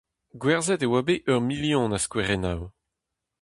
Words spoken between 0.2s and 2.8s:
Gwerzhet e oa bet ur milion a skouerennoù!